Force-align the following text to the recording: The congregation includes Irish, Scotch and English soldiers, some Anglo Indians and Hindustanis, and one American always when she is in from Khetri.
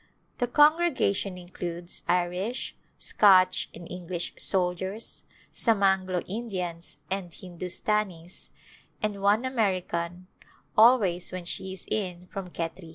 The 0.39 0.47
congregation 0.47 1.37
includes 1.37 2.01
Irish, 2.07 2.75
Scotch 2.97 3.69
and 3.71 3.85
English 3.87 4.33
soldiers, 4.39 5.21
some 5.51 5.83
Anglo 5.83 6.21
Indians 6.21 6.97
and 7.11 7.31
Hindustanis, 7.31 8.49
and 9.03 9.21
one 9.21 9.45
American 9.45 10.25
always 10.75 11.31
when 11.31 11.45
she 11.45 11.71
is 11.71 11.85
in 11.87 12.25
from 12.31 12.49
Khetri. 12.49 12.89